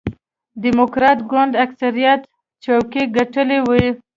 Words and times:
ډیموکراټ 0.63 1.19
ګوند 1.31 1.53
اکثریت 1.65 2.21
څوکۍ 2.63 3.03
ګټلې 3.17 3.59
وې. 3.67 3.87